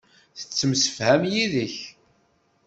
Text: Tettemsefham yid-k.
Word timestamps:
Tettemsefham 0.37 1.21
yid-k. 1.33 1.75